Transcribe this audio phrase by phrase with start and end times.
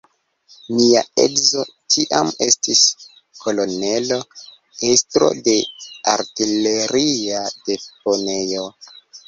[0.75, 1.65] Mia edzo
[1.95, 2.81] tiam estis
[3.43, 4.19] kolonelo,
[4.91, 5.55] estro de
[6.17, 8.69] artileria deponejo.